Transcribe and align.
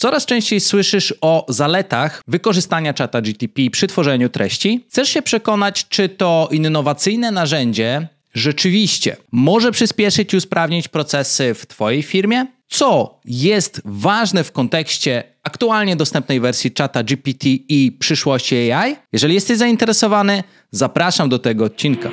Coraz 0.00 0.26
częściej 0.26 0.60
słyszysz 0.60 1.14
o 1.20 1.46
zaletach 1.48 2.22
wykorzystania 2.28 2.94
czata 2.94 3.20
GTP 3.20 3.62
przy 3.72 3.86
tworzeniu 3.86 4.28
treści. 4.28 4.84
Chcesz 4.88 5.08
się 5.08 5.22
przekonać, 5.22 5.88
czy 5.88 6.08
to 6.08 6.48
innowacyjne 6.52 7.30
narzędzie 7.30 8.08
rzeczywiście 8.34 9.16
może 9.32 9.72
przyspieszyć 9.72 10.34
i 10.34 10.36
usprawnić 10.36 10.88
procesy 10.88 11.54
w 11.54 11.66
Twojej 11.66 12.02
firmie? 12.02 12.46
Co 12.68 13.20
jest 13.24 13.82
ważne 13.84 14.44
w 14.44 14.52
kontekście 14.52 15.24
aktualnie 15.42 15.96
dostępnej 15.96 16.40
wersji 16.40 16.72
czata 16.72 17.02
GPT 17.02 17.48
i 17.48 17.96
przyszłości 17.98 18.72
AI? 18.72 18.96
Jeżeli 19.12 19.34
jesteś 19.34 19.58
zainteresowany, 19.58 20.42
zapraszam 20.70 21.28
do 21.28 21.38
tego 21.38 21.64
odcinka. 21.64 22.10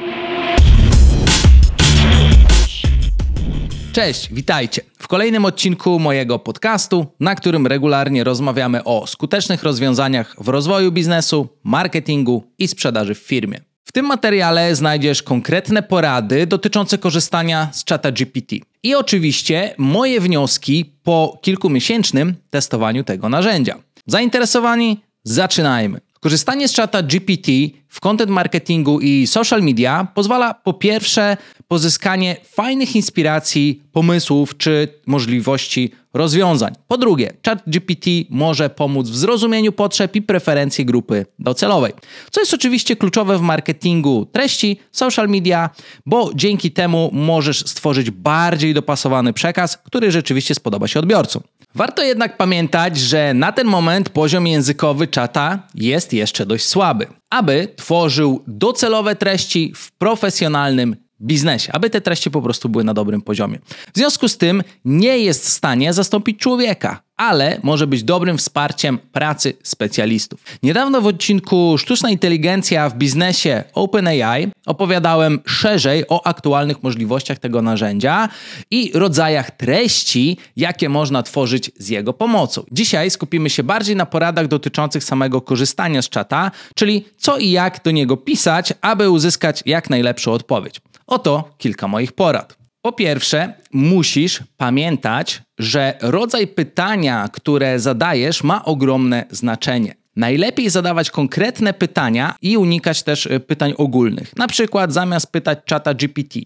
Cześć, 3.95 4.33
witajcie 4.33 4.81
w 4.99 5.07
kolejnym 5.07 5.45
odcinku 5.45 5.99
mojego 5.99 6.39
podcastu, 6.39 7.05
na 7.19 7.35
którym 7.35 7.67
regularnie 7.67 8.23
rozmawiamy 8.23 8.83
o 8.83 9.07
skutecznych 9.07 9.63
rozwiązaniach 9.63 10.35
w 10.39 10.47
rozwoju 10.47 10.91
biznesu, 10.91 11.47
marketingu 11.63 12.43
i 12.57 12.67
sprzedaży 12.67 13.15
w 13.15 13.17
firmie. 13.17 13.59
W 13.85 13.91
tym 13.91 14.05
materiale 14.05 14.75
znajdziesz 14.75 15.23
konkretne 15.23 15.83
porady 15.83 16.47
dotyczące 16.47 16.97
korzystania 16.97 17.69
z 17.71 17.83
czata 17.83 18.11
GPT 18.11 18.55
i 18.83 18.95
oczywiście 18.95 19.75
moje 19.77 20.21
wnioski 20.21 20.95
po 21.03 21.39
kilkumiesięcznym 21.41 22.35
testowaniu 22.49 23.03
tego 23.03 23.29
narzędzia. 23.29 23.75
Zainteresowani? 24.07 24.99
Zaczynajmy. 25.23 26.04
Korzystanie 26.25 26.67
z 26.67 26.73
czata 26.73 27.03
GPT 27.03 27.51
w 27.89 27.99
content 27.99 28.31
marketingu 28.31 28.99
i 28.99 29.27
social 29.27 29.63
media 29.63 30.07
pozwala 30.13 30.53
po 30.53 30.73
pierwsze 30.73 31.37
pozyskanie 31.67 32.35
fajnych 32.43 32.95
inspiracji, 32.95 33.83
pomysłów 33.91 34.57
czy 34.57 34.87
możliwości 35.05 35.91
rozwiązań. 36.13 36.73
Po 36.87 36.97
drugie, 36.97 37.33
ChatGPT 37.45 38.09
może 38.29 38.69
pomóc 38.69 39.09
w 39.09 39.15
zrozumieniu 39.15 39.71
potrzeb 39.71 40.15
i 40.15 40.21
preferencji 40.21 40.85
grupy 40.85 41.25
docelowej, 41.39 41.93
co 42.31 42.41
jest 42.41 42.53
oczywiście 42.53 42.95
kluczowe 42.95 43.37
w 43.37 43.41
marketingu 43.41 44.25
treści, 44.31 44.79
social 44.91 45.29
media, 45.29 45.69
bo 46.05 46.31
dzięki 46.35 46.71
temu 46.71 47.09
możesz 47.13 47.59
stworzyć 47.59 48.11
bardziej 48.11 48.73
dopasowany 48.73 49.33
przekaz, 49.33 49.77
który 49.77 50.11
rzeczywiście 50.11 50.55
spodoba 50.55 50.87
się 50.87 50.99
odbiorcom. 50.99 51.41
Warto 51.75 52.03
jednak 52.03 52.37
pamiętać, 52.37 52.97
że 52.97 53.33
na 53.33 53.51
ten 53.51 53.67
moment 53.67 54.09
poziom 54.09 54.47
językowy 54.47 55.07
czata 55.07 55.67
jest 55.75 56.13
jeszcze 56.13 56.45
dość 56.45 56.65
słaby, 56.65 57.07
aby 57.29 57.67
tworzył 57.75 58.43
docelowe 58.47 59.15
treści 59.15 59.73
w 59.75 59.91
profesjonalnym 59.91 61.04
biznesie, 61.25 61.71
aby 61.73 61.89
te 61.89 62.01
treści 62.01 62.31
po 62.31 62.41
prostu 62.41 62.69
były 62.69 62.83
na 62.83 62.93
dobrym 62.93 63.21
poziomie. 63.21 63.59
W 63.93 63.97
związku 63.97 64.27
z 64.27 64.37
tym 64.37 64.63
nie 64.85 65.17
jest 65.19 65.45
w 65.45 65.49
stanie 65.49 65.93
zastąpić 65.93 66.39
człowieka, 66.39 67.05
ale 67.17 67.59
może 67.63 67.87
być 67.87 68.03
dobrym 68.03 68.37
wsparciem 68.37 68.97
pracy 68.97 69.53
specjalistów. 69.63 70.43
Niedawno 70.63 71.01
w 71.01 71.07
odcinku 71.07 71.77
Sztuczna 71.77 72.09
inteligencja 72.09 72.89
w 72.89 72.97
biznesie 72.97 73.63
OpenAI 73.73 74.47
opowiadałem 74.65 75.39
szerzej 75.45 76.07
o 76.07 76.27
aktualnych 76.27 76.83
możliwościach 76.83 77.39
tego 77.39 77.61
narzędzia 77.61 78.29
i 78.71 78.91
rodzajach 78.93 79.51
treści, 79.51 80.37
jakie 80.57 80.89
można 80.89 81.23
tworzyć 81.23 81.71
z 81.79 81.89
jego 81.89 82.13
pomocą. 82.13 82.63
Dzisiaj 82.71 83.11
skupimy 83.11 83.49
się 83.49 83.63
bardziej 83.63 83.95
na 83.95 84.05
poradach 84.05 84.47
dotyczących 84.47 85.03
samego 85.03 85.41
korzystania 85.41 86.01
z 86.01 86.09
czata, 86.09 86.51
czyli 86.75 87.05
co 87.17 87.37
i 87.37 87.51
jak 87.51 87.83
do 87.83 87.91
niego 87.91 88.17
pisać, 88.17 88.73
aby 88.81 89.09
uzyskać 89.09 89.63
jak 89.65 89.89
najlepszą 89.89 90.31
odpowiedź. 90.31 90.81
Oto 91.07 91.49
kilka 91.57 91.87
moich 91.87 92.11
porad. 92.11 92.57
Po 92.81 92.91
pierwsze, 92.91 93.53
musisz 93.73 94.43
pamiętać, 94.57 95.41
że 95.59 95.97
rodzaj 96.01 96.47
pytania, 96.47 97.29
które 97.33 97.79
zadajesz, 97.79 98.43
ma 98.43 98.65
ogromne 98.65 99.25
znaczenie. 99.29 99.95
Najlepiej 100.15 100.69
zadawać 100.69 101.11
konkretne 101.11 101.73
pytania 101.73 102.35
i 102.41 102.57
unikać 102.57 103.03
też 103.03 103.25
y, 103.25 103.39
pytań 103.39 103.73
ogólnych. 103.77 104.35
Na 104.37 104.47
przykład 104.47 104.93
zamiast 104.93 105.31
pytać 105.31 105.59
czata 105.65 105.93
GPT, 105.93 106.39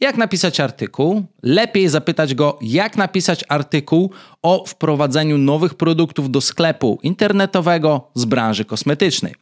jak 0.00 0.16
napisać 0.16 0.60
artykuł, 0.60 1.24
lepiej 1.42 1.88
zapytać 1.88 2.34
go, 2.34 2.58
jak 2.62 2.96
napisać 2.96 3.44
artykuł 3.48 4.10
o 4.42 4.64
wprowadzeniu 4.66 5.38
nowych 5.38 5.74
produktów 5.74 6.30
do 6.30 6.40
sklepu 6.40 6.98
internetowego 7.02 8.10
z 8.14 8.24
branży 8.24 8.64
kosmetycznej. 8.64 9.34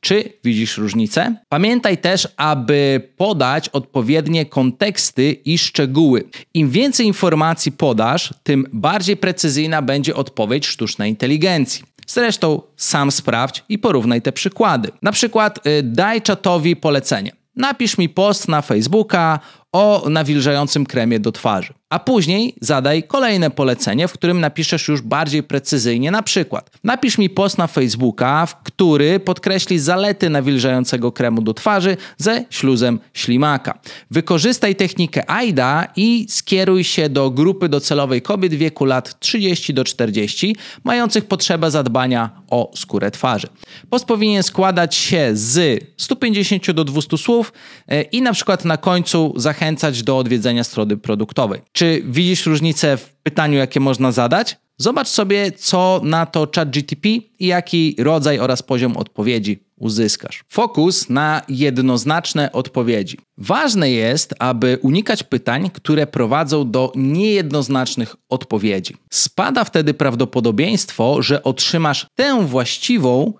Czy 0.00 0.32
widzisz 0.44 0.78
różnicę? 0.78 1.34
Pamiętaj 1.48 1.98
też, 1.98 2.28
aby 2.36 3.08
podać 3.16 3.68
odpowiednie 3.68 4.46
konteksty 4.46 5.32
i 5.32 5.58
szczegóły. 5.58 6.24
Im 6.54 6.70
więcej 6.70 7.06
informacji 7.06 7.72
podasz, 7.72 8.34
tym 8.42 8.66
bardziej 8.72 9.16
precyzyjna 9.16 9.82
będzie 9.82 10.14
odpowiedź 10.14 10.66
sztucznej 10.66 11.10
inteligencji. 11.10 11.84
Zresztą 12.06 12.62
sam 12.76 13.10
sprawdź 13.10 13.64
i 13.68 13.78
porównaj 13.78 14.22
te 14.22 14.32
przykłady. 14.32 14.90
Na 15.02 15.12
przykład 15.12 15.66
y, 15.66 15.82
daj 15.82 16.22
czatowi 16.22 16.76
polecenie. 16.76 17.32
Napisz 17.56 17.98
mi 17.98 18.08
post 18.08 18.48
na 18.48 18.62
Facebooka 18.62 19.40
o 19.72 20.04
nawilżającym 20.08 20.86
kremie 20.86 21.20
do 21.20 21.32
twarzy. 21.32 21.74
A 21.94 21.98
później 21.98 22.54
zadaj 22.60 23.02
kolejne 23.02 23.50
polecenie, 23.50 24.08
w 24.08 24.12
którym 24.12 24.40
napiszesz 24.40 24.88
już 24.88 25.00
bardziej 25.02 25.42
precyzyjnie. 25.42 26.10
Na 26.10 26.22
przykład, 26.22 26.70
napisz 26.84 27.18
mi 27.18 27.30
post 27.30 27.58
na 27.58 27.66
Facebooka, 27.66 28.46
w 28.46 28.62
który 28.62 29.20
podkreśli 29.20 29.78
zalety 29.78 30.30
nawilżającego 30.30 31.12
kremu 31.12 31.42
do 31.42 31.54
twarzy 31.54 31.96
ze 32.18 32.44
śluzem 32.50 33.00
ślimaka. 33.12 33.78
Wykorzystaj 34.10 34.76
technikę 34.76 35.30
AIDA 35.30 35.86
i 35.96 36.26
skieruj 36.28 36.84
się 36.84 37.08
do 37.08 37.30
grupy 37.30 37.68
docelowej 37.68 38.22
kobiet 38.22 38.54
wieku 38.54 38.84
lat 38.84 39.20
30 39.20 39.74
do 39.74 39.84
40, 39.84 40.56
mających 40.84 41.24
potrzebę 41.24 41.70
zadbania 41.70 42.30
o 42.50 42.70
skórę 42.74 43.10
twarzy. 43.10 43.46
Post 43.90 44.04
powinien 44.04 44.42
składać 44.42 44.94
się 44.94 45.30
z 45.32 45.84
150 45.96 46.70
do 46.70 46.84
200 46.84 47.18
słów 47.18 47.52
e, 47.88 48.02
i 48.02 48.22
na 48.22 48.32
przykład 48.32 48.64
na 48.64 48.76
końcu 48.76 49.32
zachęcać 49.36 50.02
do 50.02 50.18
odwiedzenia 50.18 50.64
strony 50.64 50.96
produktowej. 50.96 51.60
Czy 51.72 51.83
czy 51.84 52.02
widzisz 52.04 52.46
różnicę 52.46 52.96
w 52.96 53.14
pytaniu, 53.22 53.58
jakie 53.58 53.80
można 53.80 54.12
zadać? 54.12 54.56
Zobacz 54.76 55.08
sobie, 55.08 55.52
co 55.52 56.00
na 56.04 56.26
to 56.26 56.48
ChatGTP 56.54 57.08
i 57.38 57.46
jaki 57.46 57.96
rodzaj 57.98 58.38
oraz 58.38 58.62
poziom 58.62 58.96
odpowiedzi 58.96 59.64
uzyskasz. 59.76 60.44
Fokus 60.48 61.08
na 61.08 61.42
jednoznaczne 61.48 62.52
odpowiedzi. 62.52 63.18
Ważne 63.38 63.90
jest, 63.90 64.34
aby 64.38 64.78
unikać 64.82 65.22
pytań, 65.22 65.70
które 65.70 66.06
prowadzą 66.06 66.70
do 66.70 66.92
niejednoznacznych 66.96 68.16
odpowiedzi. 68.28 68.96
Spada 69.10 69.64
wtedy 69.64 69.94
prawdopodobieństwo, 69.94 71.22
że 71.22 71.42
otrzymasz 71.42 72.06
tę 72.14 72.46
właściwą 72.46 73.32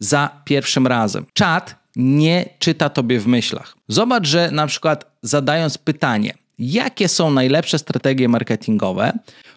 za 0.00 0.42
pierwszym 0.44 0.86
razem. 0.86 1.26
Czat 1.32 1.76
nie 1.96 2.48
czyta 2.58 2.88
tobie 2.88 3.20
w 3.20 3.26
myślach. 3.26 3.76
Zobacz, 3.88 4.26
że 4.26 4.50
na 4.50 4.66
przykład 4.66 5.16
zadając 5.22 5.78
pytanie, 5.78 6.34
jakie 6.58 7.08
są 7.08 7.30
najlepsze 7.30 7.78
strategie 7.78 8.28
marketingowe, 8.28 9.12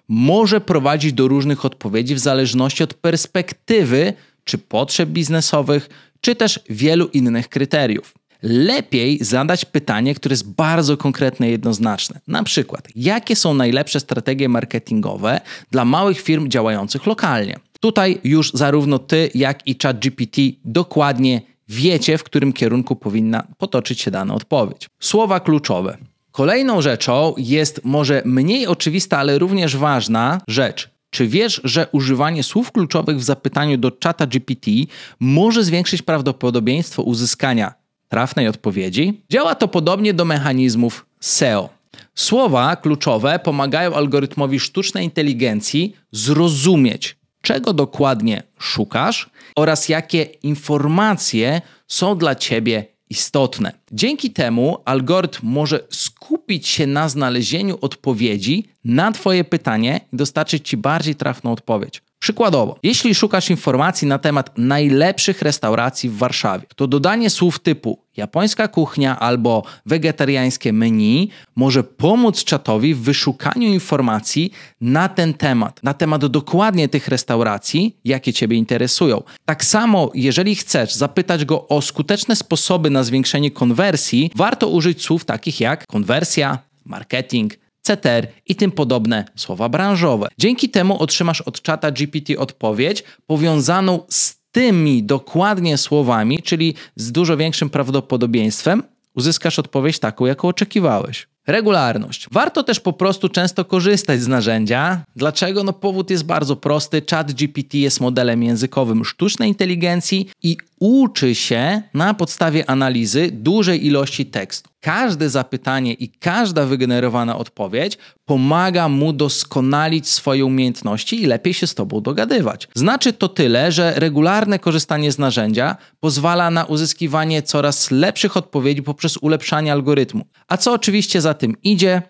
może 0.07 0.61
prowadzić 0.61 1.13
do 1.13 1.27
różnych 1.27 1.65
odpowiedzi 1.65 2.15
w 2.15 2.19
zależności 2.19 2.83
od 2.83 2.93
perspektywy 2.93 4.13
czy 4.43 4.57
potrzeb 4.57 5.09
biznesowych, 5.09 5.89
czy 6.21 6.35
też 6.35 6.59
wielu 6.69 7.07
innych 7.07 7.49
kryteriów. 7.49 8.13
Lepiej 8.43 9.23
zadać 9.23 9.65
pytanie, 9.65 10.15
które 10.15 10.33
jest 10.33 10.49
bardzo 10.49 10.97
konkretne 10.97 11.47
i 11.47 11.51
jednoznaczne. 11.51 12.19
Na 12.27 12.43
przykład, 12.43 12.87
jakie 12.95 13.35
są 13.35 13.53
najlepsze 13.53 13.99
strategie 13.99 14.49
marketingowe 14.49 15.41
dla 15.71 15.85
małych 15.85 16.21
firm 16.21 16.49
działających 16.49 17.05
lokalnie? 17.05 17.55
Tutaj 17.79 18.19
już 18.23 18.51
zarówno 18.53 18.99
ty, 18.99 19.29
jak 19.35 19.67
i 19.67 19.77
ChatGPT 19.83 20.41
dokładnie 20.65 21.41
wiecie, 21.69 22.17
w 22.17 22.23
którym 22.23 22.53
kierunku 22.53 22.95
powinna 22.95 23.47
potoczyć 23.57 24.01
się 24.01 24.11
dana 24.11 24.33
odpowiedź. 24.33 24.89
Słowa 24.99 25.39
kluczowe. 25.39 25.97
Kolejną 26.31 26.81
rzeczą 26.81 27.33
jest 27.37 27.81
może 27.83 28.21
mniej 28.25 28.67
oczywista, 28.67 29.17
ale 29.17 29.39
również 29.39 29.77
ważna 29.77 30.41
rzecz. 30.47 30.89
Czy 31.09 31.27
wiesz, 31.27 31.61
że 31.63 31.87
używanie 31.91 32.43
słów 32.43 32.71
kluczowych 32.71 33.17
w 33.17 33.23
zapytaniu 33.23 33.77
do 33.77 33.91
czata 33.91 34.27
GPT 34.27 34.71
może 35.19 35.63
zwiększyć 35.63 36.01
prawdopodobieństwo 36.01 37.03
uzyskania 37.03 37.73
trafnej 38.09 38.47
odpowiedzi? 38.47 39.21
Działa 39.29 39.55
to 39.55 39.67
podobnie 39.67 40.13
do 40.13 40.25
mechanizmów 40.25 41.05
SEO. 41.19 41.69
Słowa 42.15 42.75
kluczowe 42.75 43.39
pomagają 43.39 43.93
algorytmowi 43.95 44.59
sztucznej 44.59 45.05
inteligencji 45.05 45.95
zrozumieć, 46.11 47.17
czego 47.41 47.73
dokładnie 47.73 48.43
szukasz 48.59 49.29
oraz 49.55 49.89
jakie 49.89 50.23
informacje 50.23 51.61
są 51.87 52.17
dla 52.17 52.35
ciebie 52.35 52.85
istotne. 53.11 53.71
Dzięki 53.91 54.31
temu 54.31 54.77
algorytm 54.85 55.47
może 55.47 55.79
skupić 55.89 56.67
się 56.67 56.87
na 56.87 57.09
znalezieniu 57.09 57.77
odpowiedzi 57.81 58.67
na 58.85 59.11
Twoje 59.11 59.43
pytanie 59.43 60.01
i 60.13 60.17
dostarczyć 60.17 60.69
Ci 60.69 60.77
bardziej 60.77 61.15
trafną 61.15 61.51
odpowiedź. 61.51 62.01
Przykładowo, 62.21 62.75
jeśli 62.83 63.15
szukasz 63.15 63.49
informacji 63.49 64.07
na 64.07 64.19
temat 64.19 64.57
najlepszych 64.57 65.41
restauracji 65.41 66.09
w 66.09 66.17
Warszawie, 66.17 66.65
to 66.75 66.87
dodanie 66.87 67.29
słów 67.29 67.59
typu 67.59 67.99
japońska 68.17 68.67
kuchnia 68.67 69.19
albo 69.19 69.63
wegetariańskie 69.85 70.73
menu 70.73 71.29
może 71.55 71.83
pomóc 71.83 72.43
czatowi 72.43 72.93
w 72.95 73.01
wyszukaniu 73.01 73.67
informacji 73.69 74.51
na 74.81 75.09
ten 75.09 75.33
temat, 75.33 75.83
na 75.83 75.93
temat 75.93 76.25
dokładnie 76.25 76.89
tych 76.89 77.07
restauracji, 77.07 77.97
jakie 78.05 78.33
Ciebie 78.33 78.57
interesują. 78.57 79.23
Tak 79.45 79.65
samo, 79.65 80.11
jeżeli 80.13 80.55
chcesz 80.55 80.93
zapytać 80.93 81.45
go 81.45 81.67
o 81.67 81.81
skuteczne 81.81 82.35
sposoby 82.35 82.89
na 82.89 83.03
zwiększenie 83.03 83.51
konwersji, 83.51 84.31
warto 84.35 84.67
użyć 84.67 85.03
słów 85.03 85.25
takich 85.25 85.59
jak 85.59 85.87
konwersja, 85.87 86.57
marketing, 86.85 87.60
CTR 87.81 88.27
i 88.45 88.55
tym 88.55 88.71
podobne 88.71 89.25
słowa 89.35 89.69
branżowe. 89.69 90.27
Dzięki 90.37 90.69
temu 90.69 90.99
otrzymasz 90.99 91.41
od 91.41 91.61
czata 91.61 91.91
GPT 91.91 92.37
odpowiedź 92.37 93.03
powiązaną 93.27 93.99
z 94.09 94.41
tymi 94.51 95.03
dokładnie 95.03 95.77
słowami, 95.77 96.43
czyli 96.43 96.73
z 96.95 97.11
dużo 97.11 97.37
większym 97.37 97.69
prawdopodobieństwem 97.69 98.83
uzyskasz 99.15 99.59
odpowiedź 99.59 99.99
taką, 99.99 100.25
jaką 100.25 100.47
oczekiwałeś. 100.47 101.27
Regularność. 101.47 102.27
Warto 102.31 102.63
też 102.63 102.79
po 102.79 102.93
prostu 102.93 103.29
często 103.29 103.65
korzystać 103.65 104.21
z 104.21 104.27
narzędzia. 104.27 105.03
Dlaczego? 105.15 105.63
No 105.63 105.73
powód 105.73 106.09
jest 106.09 106.25
bardzo 106.25 106.55
prosty. 106.55 107.01
Chat 107.09 107.31
GPT 107.31 107.77
jest 107.77 108.01
modelem 108.01 108.43
językowym 108.43 109.05
sztucznej 109.05 109.49
inteligencji 109.49 110.29
i 110.43 110.57
uczy 110.81 111.35
się 111.35 111.81
na 111.93 112.13
podstawie 112.13 112.69
analizy 112.69 113.29
dużej 113.31 113.85
ilości 113.85 114.25
tekstu. 114.25 114.69
Każde 114.79 115.29
zapytanie 115.29 115.93
i 115.93 116.09
każda 116.09 116.65
wygenerowana 116.65 117.37
odpowiedź 117.37 117.97
pomaga 118.25 118.89
mu 118.89 119.13
doskonalić 119.13 120.09
swoje 120.09 120.45
umiejętności 120.45 121.23
i 121.23 121.25
lepiej 121.25 121.53
się 121.53 121.67
z 121.67 121.75
tobą 121.75 122.01
dogadywać. 122.01 122.67
Znaczy 122.75 123.13
to 123.13 123.29
tyle, 123.29 123.71
że 123.71 123.93
regularne 123.95 124.59
korzystanie 124.59 125.11
z 125.11 125.17
narzędzia 125.17 125.75
pozwala 125.99 126.51
na 126.51 126.65
uzyskiwanie 126.65 127.41
coraz 127.41 127.91
lepszych 127.91 128.37
odpowiedzi 128.37 128.83
poprzez 128.83 129.17
ulepszanie 129.17 129.71
algorytmu. 129.71 130.25
A 130.47 130.57
co 130.57 130.73
oczywiście 130.73 131.21
za 131.21 131.33
tym 131.33 131.55
idzie? 131.63 132.01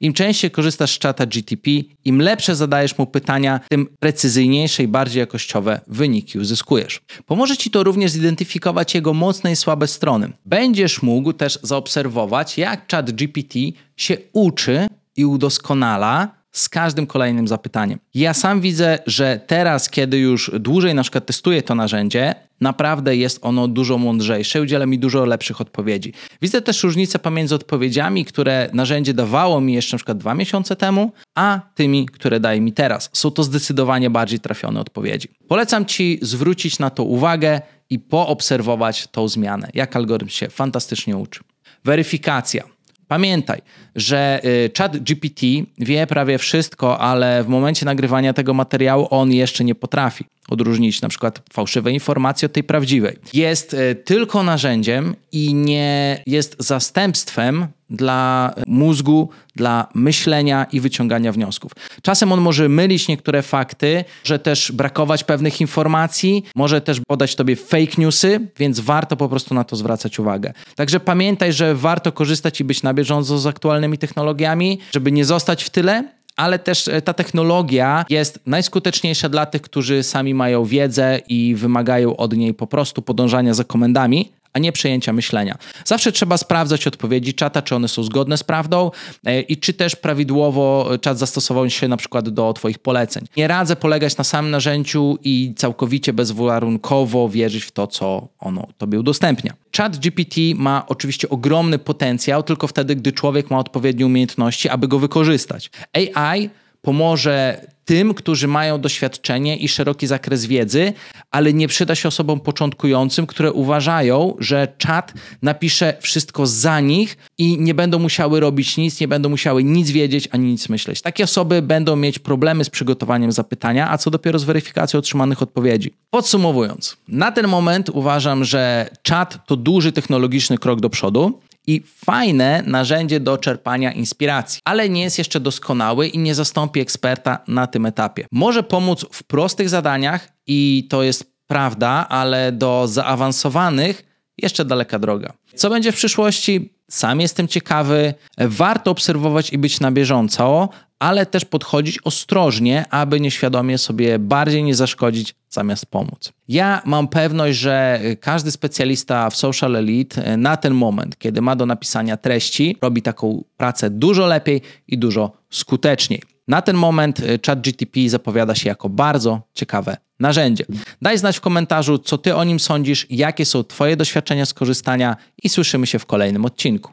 Im 0.00 0.12
częściej 0.12 0.50
korzystasz 0.50 0.92
z 0.92 0.98
czata 0.98 1.26
GTP, 1.26 1.70
im 2.04 2.22
lepsze 2.22 2.56
zadajesz 2.56 2.98
mu 2.98 3.06
pytania, 3.06 3.60
tym 3.68 3.88
precyzyjniejsze 4.00 4.82
i 4.82 4.88
bardziej 4.88 5.20
jakościowe 5.20 5.80
wyniki 5.86 6.38
uzyskujesz. 6.38 7.00
Pomoże 7.26 7.56
Ci 7.56 7.70
to 7.70 7.82
również 7.82 8.10
zidentyfikować 8.10 8.94
jego 8.94 9.14
mocne 9.14 9.52
i 9.52 9.56
słabe 9.56 9.86
strony. 9.86 10.32
Będziesz 10.46 11.02
mógł 11.02 11.32
też 11.32 11.58
zaobserwować, 11.62 12.58
jak 12.58 12.86
czat 12.86 13.10
GPT 13.10 13.58
się 13.96 14.16
uczy 14.32 14.86
i 15.16 15.24
udoskonala 15.24 16.43
z 16.54 16.68
każdym 16.68 17.06
kolejnym 17.06 17.48
zapytaniem. 17.48 17.98
Ja 18.14 18.34
sam 18.34 18.60
widzę, 18.60 18.98
że 19.06 19.40
teraz, 19.46 19.90
kiedy 19.90 20.18
już 20.18 20.50
dłużej 20.60 20.94
na 20.94 21.02
przykład 21.02 21.26
testuję 21.26 21.62
to 21.62 21.74
narzędzie, 21.74 22.34
naprawdę 22.60 23.16
jest 23.16 23.38
ono 23.42 23.68
dużo 23.68 23.98
mądrzejsze, 23.98 24.62
udziela 24.62 24.86
mi 24.86 24.98
dużo 24.98 25.24
lepszych 25.24 25.60
odpowiedzi. 25.60 26.12
Widzę 26.42 26.62
też 26.62 26.82
różnicę 26.82 27.18
pomiędzy 27.18 27.54
odpowiedziami, 27.54 28.24
które 28.24 28.70
narzędzie 28.72 29.14
dawało 29.14 29.60
mi 29.60 29.74
jeszcze 29.74 29.94
na 29.94 29.98
przykład 29.98 30.18
dwa 30.18 30.34
miesiące 30.34 30.76
temu, 30.76 31.12
a 31.34 31.60
tymi, 31.74 32.06
które 32.06 32.40
daje 32.40 32.60
mi 32.60 32.72
teraz. 32.72 33.10
Są 33.12 33.30
to 33.30 33.42
zdecydowanie 33.42 34.10
bardziej 34.10 34.40
trafione 34.40 34.80
odpowiedzi. 34.80 35.28
Polecam 35.48 35.86
Ci 35.86 36.18
zwrócić 36.22 36.78
na 36.78 36.90
to 36.90 37.04
uwagę 37.04 37.60
i 37.90 37.98
poobserwować 37.98 39.06
tą 39.06 39.28
zmianę, 39.28 39.70
jak 39.74 39.96
algorytm 39.96 40.30
się 40.30 40.48
fantastycznie 40.48 41.16
uczy. 41.16 41.40
Weryfikacja. 41.84 42.73
Pamiętaj, 43.08 43.62
że 43.96 44.40
y, 44.44 44.70
chat 44.78 44.98
GPT 44.98 45.46
wie 45.78 46.06
prawie 46.06 46.38
wszystko, 46.38 46.98
ale 46.98 47.44
w 47.44 47.48
momencie 47.48 47.86
nagrywania 47.86 48.32
tego 48.32 48.54
materiału 48.54 49.06
on 49.10 49.32
jeszcze 49.32 49.64
nie 49.64 49.74
potrafi 49.74 50.24
odróżnić 50.48 51.02
na 51.02 51.08
przykład 51.08 51.42
fałszywej 51.52 51.94
informacji 51.94 52.46
od 52.46 52.52
tej 52.52 52.64
prawdziwej. 52.64 53.16
Jest 53.34 53.74
y, 53.74 53.94
tylko 53.94 54.42
narzędziem 54.42 55.14
i 55.32 55.54
nie 55.54 56.22
jest 56.26 56.56
zastępstwem 56.58 57.66
dla 57.96 58.54
mózgu, 58.66 59.28
dla 59.56 59.88
myślenia 59.94 60.66
i 60.72 60.80
wyciągania 60.80 61.32
wniosków. 61.32 61.72
Czasem 62.02 62.32
on 62.32 62.40
może 62.40 62.68
mylić 62.68 63.08
niektóre 63.08 63.42
fakty, 63.42 64.04
może 64.24 64.38
też 64.38 64.72
brakować 64.72 65.24
pewnych 65.24 65.60
informacji, 65.60 66.44
może 66.56 66.80
też 66.80 67.00
podać 67.06 67.34
tobie 67.34 67.56
fake 67.56 67.92
newsy, 67.98 68.48
więc 68.58 68.80
warto 68.80 69.16
po 69.16 69.28
prostu 69.28 69.54
na 69.54 69.64
to 69.64 69.76
zwracać 69.76 70.18
uwagę. 70.18 70.52
Także 70.76 71.00
pamiętaj, 71.00 71.52
że 71.52 71.74
warto 71.74 72.12
korzystać 72.12 72.60
i 72.60 72.64
być 72.64 72.82
na 72.82 72.94
bieżąco 72.94 73.38
z 73.38 73.46
aktualnymi 73.46 73.98
technologiami, 73.98 74.78
żeby 74.92 75.12
nie 75.12 75.24
zostać 75.24 75.64
w 75.64 75.70
tyle, 75.70 76.04
ale 76.36 76.58
też 76.58 76.88
e, 76.88 77.02
ta 77.02 77.14
technologia 77.14 78.04
jest 78.10 78.40
najskuteczniejsza 78.46 79.28
dla 79.28 79.46
tych, 79.46 79.62
którzy 79.62 80.02
sami 80.02 80.34
mają 80.34 80.64
wiedzę 80.64 81.20
i 81.28 81.54
wymagają 81.54 82.16
od 82.16 82.36
niej 82.36 82.54
po 82.54 82.66
prostu 82.66 83.02
podążania 83.02 83.54
za 83.54 83.64
komendami, 83.64 84.32
a 84.54 84.58
nie 84.58 84.72
przejęcia 84.72 85.12
myślenia. 85.12 85.58
Zawsze 85.84 86.12
trzeba 86.12 86.36
sprawdzać 86.36 86.86
odpowiedzi 86.86 87.34
czata, 87.34 87.62
czy 87.62 87.74
one 87.74 87.88
są 87.88 88.02
zgodne 88.02 88.36
z 88.36 88.42
prawdą 88.42 88.90
e, 89.26 89.40
i 89.40 89.56
czy 89.56 89.72
też 89.72 89.96
prawidłowo 89.96 90.90
czat 91.00 91.18
zastosował 91.18 91.70
się 91.70 91.88
na 91.88 91.96
przykład 91.96 92.28
do 92.28 92.52
Twoich 92.52 92.78
poleceń. 92.78 93.24
Nie 93.36 93.48
radzę 93.48 93.76
polegać 93.76 94.16
na 94.16 94.24
samym 94.24 94.50
narzędziu 94.50 95.18
i 95.24 95.54
całkowicie 95.56 96.12
bezwarunkowo 96.12 97.28
wierzyć 97.28 97.64
w 97.64 97.70
to, 97.70 97.86
co 97.86 98.28
ono 98.38 98.66
Tobie 98.78 99.00
udostępnia. 99.00 99.54
Chat 99.76 99.98
GPT 99.98 100.40
ma 100.54 100.84
oczywiście 100.86 101.28
ogromny 101.28 101.78
potencjał 101.78 102.42
tylko 102.42 102.66
wtedy, 102.66 102.96
gdy 102.96 103.12
człowiek 103.12 103.50
ma 103.50 103.58
odpowiednie 103.58 104.06
umiejętności, 104.06 104.68
aby 104.68 104.88
go 104.88 104.98
wykorzystać. 104.98 105.70
AI 105.92 106.50
pomoże 106.84 107.66
tym, 107.84 108.14
którzy 108.14 108.48
mają 108.48 108.80
doświadczenie 108.80 109.56
i 109.56 109.68
szeroki 109.68 110.06
zakres 110.06 110.46
wiedzy, 110.46 110.92
ale 111.30 111.52
nie 111.52 111.68
przyda 111.68 111.94
się 111.94 112.08
osobom 112.08 112.40
początkującym, 112.40 113.26
które 113.26 113.52
uważają, 113.52 114.36
że 114.38 114.68
czat 114.78 115.12
napisze 115.42 115.96
wszystko 116.00 116.46
za 116.46 116.80
nich 116.80 117.16
i 117.38 117.58
nie 117.58 117.74
będą 117.74 117.98
musiały 117.98 118.40
robić 118.40 118.76
nic, 118.76 119.00
nie 119.00 119.08
będą 119.08 119.28
musiały 119.28 119.64
nic 119.64 119.90
wiedzieć 119.90 120.28
ani 120.32 120.46
nic 120.50 120.68
myśleć. 120.68 121.02
Takie 121.02 121.24
osoby 121.24 121.62
będą 121.62 121.96
mieć 121.96 122.18
problemy 122.18 122.64
z 122.64 122.70
przygotowaniem 122.70 123.32
zapytania, 123.32 123.90
a 123.90 123.98
co 123.98 124.10
dopiero 124.10 124.38
z 124.38 124.44
weryfikacją 124.44 124.98
otrzymanych 124.98 125.42
odpowiedzi. 125.42 125.94
Podsumowując, 126.10 126.96
na 127.08 127.32
ten 127.32 127.48
moment 127.48 127.90
uważam, 127.90 128.44
że 128.44 128.90
czat 129.02 129.46
to 129.46 129.56
duży 129.56 129.92
technologiczny 129.92 130.58
krok 130.58 130.80
do 130.80 130.90
przodu 130.90 131.40
i 131.66 131.82
fajne 132.04 132.62
narzędzie 132.66 133.20
do 133.20 133.38
czerpania 133.38 133.92
inspiracji, 133.92 134.60
ale 134.64 134.88
nie 134.88 135.02
jest 135.02 135.18
jeszcze 135.18 135.40
doskonały 135.40 136.08
i 136.08 136.18
nie 136.18 136.34
zastąpi 136.34 136.80
eksperta 136.80 137.38
na 137.48 137.66
tym 137.66 137.86
etapie. 137.86 138.26
Może 138.32 138.62
pomóc 138.62 139.06
w 139.12 139.22
prostych 139.22 139.68
zadaniach 139.68 140.28
i 140.46 140.86
to 140.90 141.02
jest 141.02 141.34
prawda, 141.46 142.06
ale 142.08 142.52
do 142.52 142.86
zaawansowanych 142.88 144.04
jeszcze 144.38 144.64
daleka 144.64 144.98
droga. 144.98 145.32
Co 145.54 145.70
będzie 145.70 145.92
w 145.92 145.96
przyszłości? 145.96 146.74
Sam 146.90 147.20
jestem 147.20 147.48
ciekawy. 147.48 148.14
Warto 148.38 148.90
obserwować 148.90 149.52
i 149.52 149.58
być 149.58 149.80
na 149.80 149.92
bieżąco, 149.92 150.68
ale 150.98 151.26
też 151.26 151.44
podchodzić 151.44 151.98
ostrożnie, 152.04 152.84
aby 152.90 153.20
nieświadomie 153.20 153.78
sobie 153.78 154.18
bardziej 154.18 154.64
nie 154.64 154.74
zaszkodzić 154.74 155.34
zamiast 155.50 155.86
pomóc. 155.86 156.32
Ja 156.48 156.82
mam 156.84 157.08
pewność, 157.08 157.58
że 157.58 158.00
każdy 158.20 158.50
specjalista 158.50 159.30
w 159.30 159.36
Social 159.36 159.76
Elite 159.76 160.36
na 160.36 160.56
ten 160.56 160.74
moment, 160.74 161.18
kiedy 161.18 161.40
ma 161.42 161.56
do 161.56 161.66
napisania 161.66 162.16
treści, 162.16 162.76
robi 162.82 163.02
taką 163.02 163.44
pracę 163.56 163.90
dużo 163.90 164.26
lepiej 164.26 164.60
i 164.88 164.98
dużo 164.98 165.32
skuteczniej. 165.50 166.22
Na 166.48 166.62
ten 166.62 166.76
moment 166.76 167.20
ChatGTP 167.46 168.08
zapowiada 168.08 168.54
się 168.54 168.68
jako 168.68 168.88
bardzo 168.88 169.42
ciekawe 169.54 169.96
narzędzie. 170.20 170.64
Daj 171.02 171.18
znać 171.18 171.36
w 171.36 171.40
komentarzu, 171.40 171.98
co 171.98 172.18
ty 172.18 172.36
o 172.36 172.44
nim 172.44 172.60
sądzisz, 172.60 173.06
jakie 173.10 173.44
są 173.44 173.64
twoje 173.64 173.96
doświadczenia 173.96 174.46
z 174.46 174.54
korzystania 174.54 175.16
i 175.42 175.48
słyszymy 175.48 175.86
się 175.86 175.98
w 175.98 176.06
kolejnym 176.06 176.44
odcinku. 176.44 176.92